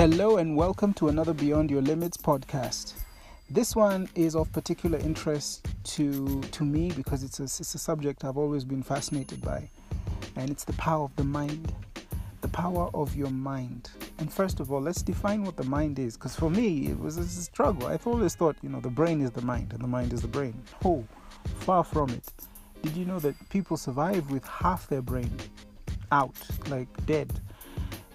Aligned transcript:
Hello, 0.00 0.38
and 0.38 0.56
welcome 0.56 0.94
to 0.94 1.08
another 1.08 1.34
Beyond 1.34 1.70
Your 1.70 1.82
Limits 1.82 2.16
podcast. 2.16 2.94
This 3.50 3.76
one 3.76 4.08
is 4.14 4.34
of 4.34 4.50
particular 4.50 4.98
interest 4.98 5.68
to, 5.92 6.40
to 6.40 6.64
me 6.64 6.90
because 6.90 7.22
it's 7.22 7.38
a, 7.38 7.42
it's 7.42 7.74
a 7.74 7.78
subject 7.78 8.24
I've 8.24 8.38
always 8.38 8.64
been 8.64 8.82
fascinated 8.82 9.42
by, 9.42 9.68
and 10.36 10.48
it's 10.48 10.64
the 10.64 10.72
power 10.72 11.04
of 11.04 11.14
the 11.16 11.24
mind. 11.24 11.74
The 12.40 12.48
power 12.48 12.88
of 12.94 13.14
your 13.14 13.28
mind. 13.28 13.90
And 14.16 14.32
first 14.32 14.58
of 14.58 14.72
all, 14.72 14.80
let's 14.80 15.02
define 15.02 15.44
what 15.44 15.58
the 15.58 15.64
mind 15.64 15.98
is 15.98 16.16
because 16.16 16.34
for 16.34 16.48
me, 16.48 16.86
it 16.86 16.98
was 16.98 17.18
a 17.18 17.28
struggle. 17.28 17.86
I've 17.86 18.06
always 18.06 18.34
thought, 18.34 18.56
you 18.62 18.70
know, 18.70 18.80
the 18.80 18.88
brain 18.88 19.20
is 19.20 19.32
the 19.32 19.42
mind 19.42 19.74
and 19.74 19.82
the 19.82 19.86
mind 19.86 20.14
is 20.14 20.22
the 20.22 20.28
brain. 20.28 20.54
Oh, 20.82 21.04
far 21.44 21.84
from 21.84 22.08
it. 22.08 22.32
Did 22.80 22.96
you 22.96 23.04
know 23.04 23.18
that 23.18 23.34
people 23.50 23.76
survive 23.76 24.30
with 24.30 24.46
half 24.46 24.88
their 24.88 25.02
brain 25.02 25.30
out, 26.10 26.38
like 26.70 26.88
dead? 27.04 27.30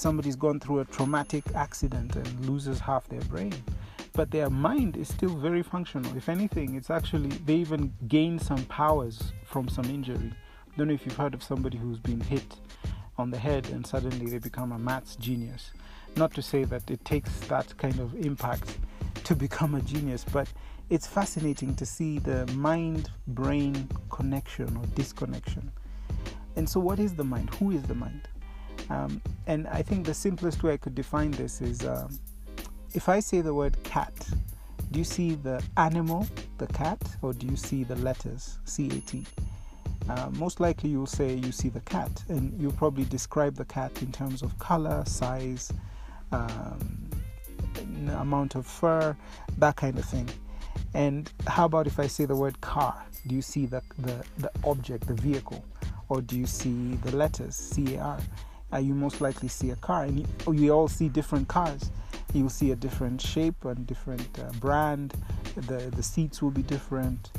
Somebody's 0.00 0.36
gone 0.36 0.58
through 0.58 0.80
a 0.80 0.84
traumatic 0.86 1.44
accident 1.54 2.16
and 2.16 2.46
loses 2.46 2.80
half 2.80 3.06
their 3.08 3.20
brain. 3.22 3.52
But 4.14 4.30
their 4.30 4.48
mind 4.48 4.96
is 4.96 5.08
still 5.08 5.36
very 5.36 5.62
functional. 5.62 6.16
If 6.16 6.28
anything 6.28 6.74
it's 6.74 6.90
actually 6.90 7.28
they 7.44 7.56
even 7.56 7.92
gain 8.08 8.38
some 8.38 8.64
powers 8.64 9.32
from 9.44 9.68
some 9.68 9.84
injury. 9.84 10.32
I 10.72 10.76
don't 10.76 10.88
know 10.88 10.94
if 10.94 11.04
you've 11.04 11.16
heard 11.16 11.34
of 11.34 11.42
somebody 11.42 11.76
who's 11.76 11.98
been 11.98 12.20
hit 12.20 12.56
on 13.18 13.30
the 13.30 13.38
head 13.38 13.68
and 13.68 13.86
suddenly 13.86 14.30
they 14.30 14.38
become 14.38 14.72
a 14.72 14.78
maths 14.78 15.16
genius. 15.16 15.72
Not 16.16 16.32
to 16.34 16.42
say 16.42 16.64
that 16.64 16.90
it 16.90 17.04
takes 17.04 17.38
that 17.40 17.76
kind 17.76 18.00
of 18.00 18.14
impact 18.14 18.78
to 19.24 19.34
become 19.36 19.74
a 19.74 19.82
genius 19.82 20.24
but 20.32 20.48
it's 20.88 21.06
fascinating 21.06 21.76
to 21.76 21.84
see 21.84 22.18
the 22.18 22.46
mind 22.54 23.10
brain 23.28 23.86
connection 24.08 24.76
or 24.78 24.86
disconnection. 24.94 25.70
And 26.56 26.68
so 26.68 26.80
what 26.80 26.98
is 26.98 27.14
the 27.14 27.24
mind? 27.24 27.54
Who 27.56 27.70
is 27.70 27.82
the 27.82 27.94
mind 27.94 28.26
um, 28.90 29.20
and 29.46 29.66
I 29.68 29.82
think 29.82 30.04
the 30.04 30.14
simplest 30.14 30.62
way 30.62 30.74
I 30.74 30.76
could 30.76 30.94
define 30.94 31.30
this 31.30 31.60
is 31.60 31.84
um, 31.86 32.18
if 32.92 33.08
I 33.08 33.20
say 33.20 33.40
the 33.40 33.54
word 33.54 33.82
cat, 33.84 34.12
do 34.90 34.98
you 34.98 35.04
see 35.04 35.36
the 35.36 35.62
animal, 35.76 36.26
the 36.58 36.66
cat, 36.66 37.00
or 37.22 37.32
do 37.32 37.46
you 37.46 37.56
see 37.56 37.84
the 37.84 37.96
letters 37.96 38.58
C 38.64 38.86
A 38.88 39.00
T? 39.00 39.24
Uh, 40.08 40.28
most 40.32 40.58
likely 40.58 40.90
you'll 40.90 41.06
say 41.06 41.34
you 41.34 41.52
see 41.52 41.68
the 41.68 41.80
cat, 41.80 42.10
and 42.28 42.60
you'll 42.60 42.72
probably 42.72 43.04
describe 43.04 43.54
the 43.54 43.64
cat 43.64 44.02
in 44.02 44.10
terms 44.10 44.42
of 44.42 44.58
color, 44.58 45.04
size, 45.06 45.72
um, 46.32 47.08
amount 48.18 48.56
of 48.56 48.66
fur, 48.66 49.16
that 49.58 49.76
kind 49.76 49.96
of 49.98 50.04
thing. 50.04 50.28
And 50.94 51.30
how 51.46 51.66
about 51.66 51.86
if 51.86 52.00
I 52.00 52.08
say 52.08 52.24
the 52.24 52.34
word 52.34 52.60
car? 52.60 53.00
Do 53.26 53.34
you 53.34 53.42
see 53.42 53.66
the, 53.66 53.82
the, 53.98 54.24
the 54.38 54.50
object, 54.64 55.06
the 55.06 55.14
vehicle? 55.14 55.64
Or 56.08 56.20
do 56.20 56.36
you 56.36 56.46
see 56.46 56.94
the 57.04 57.14
letters 57.14 57.54
C 57.54 57.94
A 57.94 58.00
R? 58.00 58.18
Uh, 58.72 58.78
you 58.78 58.94
most 58.94 59.20
likely 59.20 59.48
see 59.48 59.70
a 59.70 59.76
car, 59.76 60.04
and 60.04 60.26
you, 60.52 60.70
all 60.70 60.88
see 60.88 61.08
different 61.08 61.48
cars. 61.48 61.90
You 62.32 62.44
will 62.44 62.50
see 62.50 62.70
a 62.70 62.76
different 62.76 63.20
shape 63.20 63.64
and 63.64 63.86
different 63.86 64.38
uh, 64.38 64.52
brand. 64.60 65.14
The 65.56 65.90
the 65.96 66.02
seats 66.02 66.40
will 66.40 66.50
be 66.50 66.62
different. 66.62 67.30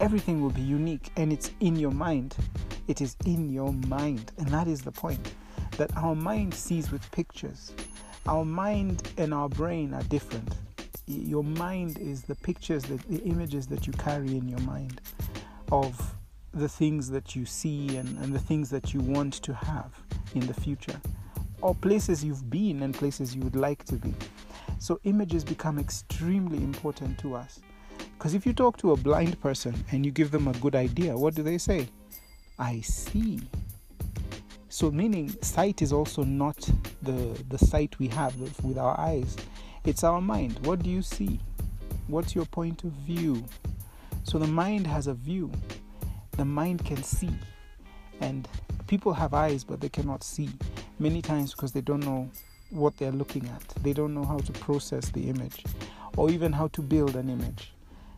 Everything 0.00 0.42
will 0.42 0.50
be 0.50 0.62
unique, 0.62 1.10
and 1.16 1.32
it's 1.32 1.50
in 1.60 1.76
your 1.76 1.92
mind. 1.92 2.34
It 2.88 3.00
is 3.00 3.16
in 3.26 3.50
your 3.50 3.72
mind, 3.72 4.32
and 4.38 4.48
that 4.48 4.66
is 4.66 4.82
the 4.82 4.92
point. 4.92 5.34
That 5.76 5.96
our 5.96 6.16
mind 6.16 6.54
sees 6.54 6.90
with 6.90 7.08
pictures. 7.12 7.72
Our 8.26 8.44
mind 8.44 9.12
and 9.16 9.32
our 9.32 9.48
brain 9.48 9.94
are 9.94 10.02
different. 10.04 10.54
Your 11.06 11.44
mind 11.44 11.98
is 11.98 12.22
the 12.22 12.34
pictures, 12.34 12.84
that, 12.84 13.02
the 13.08 13.22
images 13.22 13.66
that 13.68 13.86
you 13.86 13.92
carry 13.94 14.36
in 14.36 14.48
your 14.48 14.60
mind 14.60 15.00
of 15.72 16.14
the 16.52 16.68
things 16.68 17.10
that 17.10 17.36
you 17.36 17.46
see 17.46 17.96
and, 17.96 18.18
and 18.18 18.34
the 18.34 18.38
things 18.38 18.70
that 18.70 18.92
you 18.92 19.00
want 19.00 19.34
to 19.34 19.54
have 19.54 19.92
in 20.34 20.46
the 20.46 20.54
future, 20.54 21.00
or 21.62 21.74
places 21.74 22.24
you've 22.24 22.50
been 22.50 22.82
and 22.82 22.94
places 22.94 23.34
you 23.34 23.42
would 23.42 23.56
like 23.56 23.84
to 23.84 23.94
be. 23.96 24.14
So, 24.78 24.98
images 25.04 25.44
become 25.44 25.78
extremely 25.78 26.58
important 26.58 27.18
to 27.18 27.34
us. 27.34 27.60
Because 28.16 28.34
if 28.34 28.46
you 28.46 28.52
talk 28.52 28.76
to 28.78 28.92
a 28.92 28.96
blind 28.96 29.40
person 29.40 29.74
and 29.92 30.04
you 30.04 30.12
give 30.12 30.30
them 30.30 30.48
a 30.48 30.52
good 30.54 30.74
idea, 30.74 31.16
what 31.16 31.34
do 31.34 31.42
they 31.42 31.58
say? 31.58 31.88
I 32.58 32.80
see. 32.80 33.40
So, 34.68 34.90
meaning 34.90 35.34
sight 35.42 35.82
is 35.82 35.92
also 35.92 36.22
not 36.22 36.56
the, 37.02 37.42
the 37.48 37.58
sight 37.58 37.98
we 37.98 38.08
have 38.08 38.38
with 38.62 38.78
our 38.78 38.98
eyes, 38.98 39.36
it's 39.84 40.04
our 40.04 40.20
mind. 40.20 40.58
What 40.64 40.82
do 40.82 40.90
you 40.90 41.02
see? 41.02 41.40
What's 42.06 42.34
your 42.34 42.46
point 42.46 42.84
of 42.84 42.90
view? 42.90 43.44
So, 44.24 44.38
the 44.38 44.46
mind 44.46 44.86
has 44.86 45.06
a 45.06 45.14
view, 45.14 45.50
the 46.40 46.44
mind 46.46 46.82
can 46.86 47.02
see. 47.02 47.28
And 48.22 48.48
people 48.86 49.12
have 49.12 49.34
eyes 49.34 49.62
but 49.62 49.78
they 49.78 49.90
cannot 49.90 50.24
see 50.24 50.48
many 50.98 51.20
times 51.20 51.52
because 51.52 51.72
they 51.72 51.82
don't 51.82 52.00
know 52.00 52.30
what 52.70 52.96
they're 52.96 53.12
looking 53.12 53.46
at. 53.48 53.68
They 53.82 53.92
don't 53.92 54.14
know 54.14 54.24
how 54.24 54.38
to 54.38 54.52
process 54.52 55.10
the 55.10 55.28
image 55.28 55.64
or 56.16 56.30
even 56.30 56.50
how 56.50 56.68
to 56.68 56.80
build 56.80 57.14
an 57.14 57.28
image. 57.28 57.74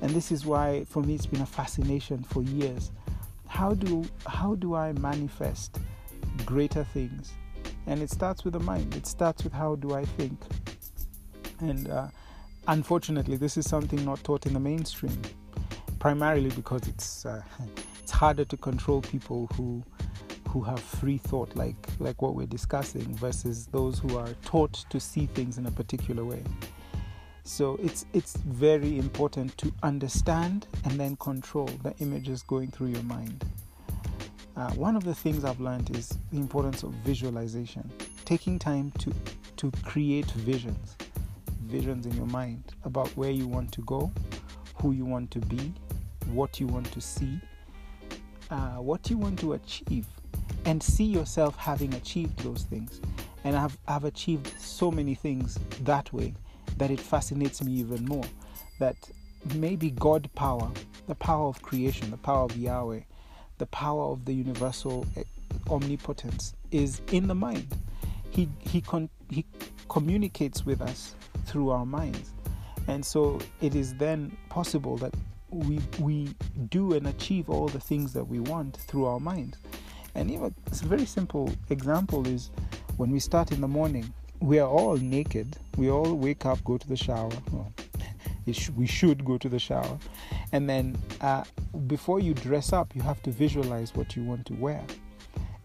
And 0.00 0.12
this 0.12 0.30
is 0.30 0.46
why 0.46 0.84
for 0.84 1.02
me 1.02 1.16
it's 1.16 1.26
been 1.26 1.40
a 1.40 1.46
fascination 1.46 2.22
for 2.22 2.42
years. 2.44 2.92
How 3.48 3.74
do 3.74 4.04
how 4.26 4.54
do 4.54 4.76
I 4.76 4.92
manifest 4.92 5.80
greater 6.44 6.84
things? 6.84 7.32
And 7.88 8.00
it 8.00 8.10
starts 8.10 8.44
with 8.44 8.52
the 8.52 8.60
mind. 8.60 8.94
It 8.94 9.08
starts 9.08 9.42
with 9.42 9.52
how 9.52 9.74
do 9.74 9.92
I 9.94 10.04
think? 10.04 10.38
And 11.58 11.90
uh, 11.90 12.06
unfortunately, 12.68 13.36
this 13.38 13.56
is 13.56 13.68
something 13.68 14.04
not 14.04 14.22
taught 14.22 14.46
in 14.46 14.52
the 14.52 14.60
mainstream, 14.60 15.20
primarily 15.98 16.50
because 16.50 16.86
it's 16.86 17.26
uh, 17.26 17.42
it's 18.04 18.12
harder 18.12 18.44
to 18.44 18.56
control 18.58 19.00
people 19.00 19.48
who 19.54 19.82
who 20.48 20.60
have 20.62 20.78
free 20.78 21.16
thought 21.16 21.56
like 21.56 21.88
like 22.00 22.20
what 22.20 22.34
we're 22.34 22.46
discussing 22.46 23.16
versus 23.16 23.64
those 23.72 23.98
who 23.98 24.18
are 24.18 24.28
taught 24.44 24.74
to 24.90 25.00
see 25.00 25.24
things 25.24 25.56
in 25.56 25.64
a 25.64 25.70
particular 25.70 26.22
way. 26.22 26.42
So 27.44 27.80
it's 27.82 28.04
it's 28.12 28.36
very 28.36 28.98
important 28.98 29.56
to 29.56 29.72
understand 29.82 30.66
and 30.84 31.00
then 31.00 31.16
control 31.16 31.70
the 31.82 31.94
images 32.00 32.42
going 32.42 32.70
through 32.70 32.88
your 32.88 33.02
mind. 33.04 33.42
Uh, 34.54 34.70
one 34.72 34.96
of 34.96 35.04
the 35.04 35.14
things 35.14 35.42
I've 35.42 35.60
learned 35.60 35.96
is 35.96 36.18
the 36.30 36.36
importance 36.36 36.82
of 36.82 36.90
visualization 37.06 37.90
taking 38.26 38.58
time 38.58 38.90
to 38.98 39.14
to 39.56 39.70
create 39.82 40.30
visions 40.32 40.94
visions 41.62 42.04
in 42.04 42.14
your 42.14 42.26
mind 42.26 42.64
about 42.84 43.08
where 43.16 43.30
you 43.30 43.48
want 43.48 43.72
to 43.72 43.80
go 43.80 44.12
who 44.74 44.92
you 44.92 45.06
want 45.06 45.30
to 45.30 45.38
be 45.38 45.72
what 46.26 46.60
you 46.60 46.66
want 46.66 46.92
to 46.92 47.00
see 47.00 47.40
uh, 48.50 48.76
what 48.76 49.10
you 49.10 49.16
want 49.18 49.38
to 49.40 49.54
achieve 49.54 50.06
and 50.64 50.82
see 50.82 51.04
yourself 51.04 51.56
having 51.56 51.94
achieved 51.94 52.38
those 52.40 52.64
things. 52.64 53.00
And 53.44 53.56
I've, 53.56 53.76
I've 53.86 54.04
achieved 54.04 54.52
so 54.58 54.90
many 54.90 55.14
things 55.14 55.58
that 55.82 56.12
way 56.12 56.34
that 56.78 56.90
it 56.90 57.00
fascinates 57.00 57.62
me 57.62 57.72
even 57.72 58.04
more. 58.06 58.24
That 58.78 58.96
maybe 59.54 59.90
God 59.90 60.28
power, 60.34 60.70
the 61.06 61.14
power 61.14 61.48
of 61.48 61.60
creation, 61.62 62.10
the 62.10 62.16
power 62.16 62.44
of 62.44 62.56
Yahweh, 62.56 63.00
the 63.58 63.66
power 63.66 64.04
of 64.04 64.24
the 64.24 64.32
universal 64.32 65.06
eh, 65.16 65.22
omnipotence 65.70 66.54
is 66.70 67.00
in 67.12 67.28
the 67.28 67.34
mind. 67.34 67.68
He, 68.30 68.48
he, 68.60 68.80
con- 68.80 69.10
he 69.28 69.44
communicates 69.88 70.64
with 70.66 70.80
us 70.80 71.14
through 71.44 71.70
our 71.70 71.86
minds. 71.86 72.32
And 72.88 73.04
so 73.04 73.38
it 73.60 73.74
is 73.74 73.94
then 73.94 74.36
possible 74.48 74.96
that 74.98 75.14
we, 75.54 75.80
we 76.00 76.34
do 76.68 76.94
and 76.94 77.06
achieve 77.06 77.48
all 77.48 77.68
the 77.68 77.80
things 77.80 78.12
that 78.12 78.24
we 78.24 78.40
want 78.40 78.76
through 78.76 79.06
our 79.06 79.20
minds. 79.20 79.58
And 80.14 80.30
even 80.30 80.54
a 80.66 80.74
very 80.84 81.06
simple 81.06 81.50
example 81.70 82.26
is 82.26 82.50
when 82.96 83.10
we 83.10 83.20
start 83.20 83.52
in 83.52 83.60
the 83.60 83.68
morning, 83.68 84.12
we 84.40 84.58
are 84.58 84.68
all 84.68 84.96
naked. 84.96 85.56
We 85.76 85.90
all 85.90 86.14
wake 86.14 86.44
up, 86.44 86.62
go 86.64 86.76
to 86.78 86.88
the 86.88 86.96
shower. 86.96 87.30
Well, 87.50 87.72
sh- 88.52 88.70
we 88.70 88.86
should 88.86 89.24
go 89.24 89.38
to 89.38 89.48
the 89.48 89.58
shower. 89.58 89.98
And 90.52 90.68
then 90.68 90.96
uh, 91.20 91.44
before 91.86 92.20
you 92.20 92.34
dress 92.34 92.72
up, 92.72 92.94
you 92.94 93.02
have 93.02 93.22
to 93.22 93.30
visualize 93.30 93.94
what 93.94 94.16
you 94.16 94.24
want 94.24 94.46
to 94.46 94.54
wear. 94.54 94.82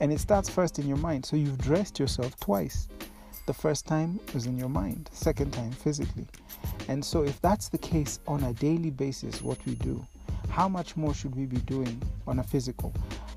And 0.00 0.12
it 0.12 0.20
starts 0.20 0.48
first 0.48 0.78
in 0.78 0.86
your 0.86 0.98
mind. 0.98 1.24
So 1.24 1.36
you've 1.36 1.58
dressed 1.58 1.98
yourself 1.98 2.38
twice. 2.38 2.88
The 3.46 3.54
first 3.54 3.86
time 3.86 4.18
was 4.34 4.46
in 4.46 4.58
your 4.58 4.68
mind, 4.68 5.08
second 5.12 5.52
time 5.52 5.70
physically. 5.70 6.26
And 6.88 7.04
so, 7.04 7.24
if 7.24 7.40
that's 7.40 7.68
the 7.68 7.78
case 7.78 8.20
on 8.26 8.42
a 8.44 8.52
daily 8.54 8.90
basis, 8.90 9.42
what 9.42 9.58
we 9.66 9.74
do, 9.76 10.04
how 10.48 10.68
much 10.68 10.96
more 10.96 11.14
should 11.14 11.34
we 11.34 11.46
be 11.46 11.58
doing 11.58 12.00
on 12.26 12.38
a 12.38 12.42
physical? 12.42 12.92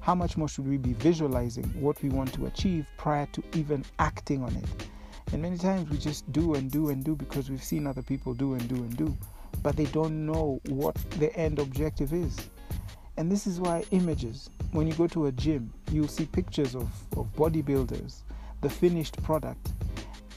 how 0.10 0.16
much 0.16 0.38
more 0.38 0.48
should 0.48 0.68
we 0.68 0.78
be 0.78 0.94
visualizing 0.94 1.66
what 1.80 2.02
we 2.02 2.10
want 2.10 2.34
to 2.34 2.48
achieve 2.48 2.88
prior 2.98 3.28
to 3.28 3.44
even 3.54 3.86
acting 4.00 4.44
on 4.44 4.56
it? 4.56 4.88
And 5.32 5.40
many 5.40 5.56
times 5.58 5.88
we 5.90 5.98
just 6.00 6.32
do 6.32 6.56
and 6.56 6.72
do 6.72 6.90
and 6.90 7.04
do 7.04 7.16
because 7.16 7.50
we've 7.50 7.64
seen 7.64 7.86
other 7.86 8.02
people 8.02 8.34
do 8.34 8.54
and 8.54 8.68
do 8.68 8.76
and 8.76 8.98
do, 8.98 9.16
but 9.62 9.76
they 9.76 9.86
don't 9.86 10.26
know 10.26 10.60
what 10.70 10.96
the 11.20 11.32
end 11.36 11.60
objective 11.60 12.12
is. 12.12 12.36
And 13.18 13.32
this 13.32 13.46
is 13.46 13.60
why 13.60 13.84
images, 13.92 14.50
when 14.72 14.88
you 14.88 14.94
go 14.94 15.06
to 15.08 15.28
a 15.28 15.32
gym, 15.32 15.72
you'll 15.92 16.08
see 16.08 16.26
pictures 16.26 16.74
of, 16.74 16.90
of 17.16 17.28
bodybuilders, 17.36 18.24
the 18.62 18.70
finished 18.72 19.22
product. 19.22 19.74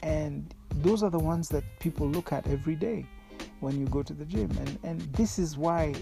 And 0.03 0.53
those 0.81 1.03
are 1.03 1.09
the 1.09 1.19
ones 1.19 1.49
that 1.49 1.63
people 1.79 2.07
look 2.07 2.31
at 2.31 2.47
every 2.47 2.75
day 2.75 3.05
when 3.59 3.79
you 3.79 3.85
go 3.87 4.03
to 4.03 4.13
the 4.13 4.25
gym. 4.25 4.51
And, 4.59 4.79
and 4.83 5.01
this 5.13 5.39
is 5.39 5.57
why 5.57 5.93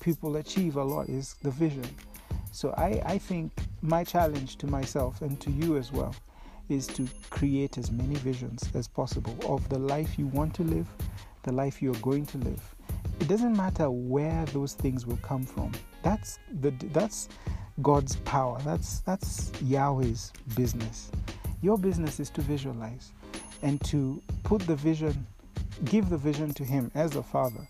people 0.00 0.36
achieve 0.36 0.76
a 0.76 0.84
lot 0.84 1.08
is 1.08 1.34
the 1.42 1.50
vision. 1.50 1.84
So 2.52 2.74
I, 2.76 3.00
I 3.04 3.18
think 3.18 3.52
my 3.82 4.04
challenge 4.04 4.56
to 4.56 4.66
myself 4.66 5.22
and 5.22 5.40
to 5.40 5.50
you 5.50 5.76
as 5.76 5.92
well 5.92 6.14
is 6.68 6.86
to 6.86 7.08
create 7.30 7.78
as 7.78 7.90
many 7.90 8.14
visions 8.16 8.68
as 8.74 8.86
possible 8.86 9.36
of 9.46 9.68
the 9.68 9.78
life 9.78 10.18
you 10.18 10.26
want 10.28 10.54
to 10.54 10.62
live, 10.62 10.86
the 11.42 11.52
life 11.52 11.82
you're 11.82 11.94
going 11.96 12.26
to 12.26 12.38
live. 12.38 12.62
It 13.20 13.28
doesn't 13.28 13.56
matter 13.56 13.90
where 13.90 14.44
those 14.46 14.74
things 14.74 15.06
will 15.06 15.18
come 15.18 15.44
from. 15.44 15.72
That's 16.02 16.38
the 16.60 16.70
that's 16.92 17.28
God's 17.82 18.16
power. 18.16 18.58
That's 18.64 19.00
that's 19.00 19.52
Yahweh's 19.62 20.32
business. 20.56 21.10
Your 21.60 21.76
business 21.76 22.20
is 22.20 22.30
to 22.30 22.40
visualize 22.40 23.12
and 23.62 23.82
to 23.84 24.22
put 24.42 24.62
the 24.62 24.76
vision, 24.76 25.26
give 25.84 26.08
the 26.08 26.16
vision 26.16 26.52
to 26.54 26.64
Him 26.64 26.90
as 26.94 27.16
a 27.16 27.22
father. 27.22 27.66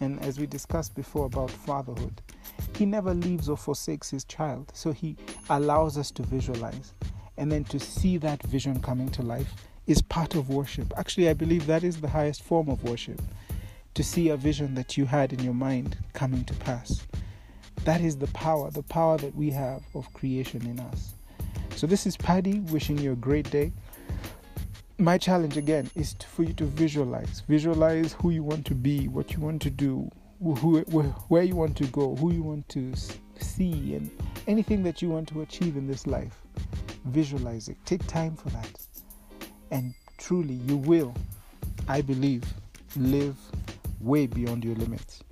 And 0.00 0.20
as 0.20 0.38
we 0.38 0.46
discussed 0.46 0.94
before 0.94 1.26
about 1.26 1.50
fatherhood, 1.50 2.20
He 2.76 2.86
never 2.86 3.14
leaves 3.14 3.48
or 3.48 3.56
forsakes 3.56 4.10
His 4.10 4.24
child. 4.24 4.70
So 4.74 4.92
He 4.92 5.16
allows 5.50 5.96
us 5.96 6.10
to 6.12 6.22
visualize. 6.22 6.92
And 7.36 7.50
then 7.50 7.64
to 7.64 7.80
see 7.80 8.16
that 8.18 8.42
vision 8.44 8.80
coming 8.80 9.08
to 9.10 9.22
life 9.22 9.52
is 9.86 10.00
part 10.02 10.34
of 10.34 10.48
worship. 10.48 10.92
Actually, 10.96 11.28
I 11.28 11.34
believe 11.34 11.66
that 11.66 11.84
is 11.84 12.00
the 12.00 12.08
highest 12.08 12.42
form 12.42 12.68
of 12.68 12.82
worship. 12.84 13.20
To 13.94 14.02
see 14.02 14.30
a 14.30 14.36
vision 14.36 14.74
that 14.74 14.96
you 14.96 15.04
had 15.04 15.32
in 15.32 15.40
your 15.40 15.54
mind 15.54 15.96
coming 16.14 16.44
to 16.44 16.54
pass. 16.54 17.06
That 17.84 18.00
is 18.00 18.16
the 18.16 18.26
power, 18.28 18.70
the 18.70 18.82
power 18.82 19.18
that 19.18 19.34
we 19.34 19.50
have 19.50 19.82
of 19.94 20.12
creation 20.14 20.66
in 20.66 20.80
us. 20.80 21.14
So, 21.76 21.86
this 21.86 22.06
is 22.06 22.16
Paddy 22.16 22.60
wishing 22.60 22.98
you 22.98 23.12
a 23.12 23.16
great 23.16 23.50
day. 23.50 23.72
My 24.98 25.18
challenge 25.18 25.56
again 25.56 25.90
is 25.96 26.14
to, 26.14 26.26
for 26.28 26.44
you 26.44 26.52
to 26.52 26.66
visualize. 26.66 27.42
Visualize 27.48 28.12
who 28.12 28.30
you 28.30 28.44
want 28.44 28.64
to 28.66 28.76
be, 28.76 29.08
what 29.08 29.32
you 29.32 29.40
want 29.40 29.60
to 29.62 29.70
do, 29.70 30.08
who, 30.40 30.80
where, 30.82 31.04
where 31.04 31.42
you 31.42 31.56
want 31.56 31.76
to 31.78 31.86
go, 31.86 32.14
who 32.14 32.32
you 32.32 32.44
want 32.44 32.68
to 32.70 32.92
see, 33.40 33.96
and 33.96 34.08
anything 34.46 34.84
that 34.84 35.02
you 35.02 35.08
want 35.08 35.28
to 35.30 35.42
achieve 35.42 35.76
in 35.76 35.88
this 35.88 36.06
life. 36.06 36.40
Visualize 37.06 37.68
it. 37.68 37.76
Take 37.84 38.06
time 38.06 38.36
for 38.36 38.50
that. 38.50 38.70
And 39.72 39.94
truly, 40.16 40.54
you 40.54 40.76
will, 40.76 41.12
I 41.88 42.00
believe, 42.00 42.44
live 42.96 43.36
way 44.00 44.28
beyond 44.28 44.64
your 44.64 44.76
limits. 44.76 45.24